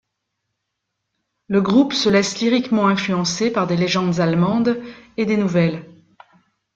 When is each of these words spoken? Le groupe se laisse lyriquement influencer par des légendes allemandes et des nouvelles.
Le 1.47 1.61
groupe 1.61 1.93
se 1.93 2.09
laisse 2.09 2.39
lyriquement 2.41 2.87
influencer 2.87 3.51
par 3.51 3.67
des 3.67 3.77
légendes 3.77 4.19
allemandes 4.19 4.81
et 5.17 5.27
des 5.27 5.37
nouvelles. 5.37 5.85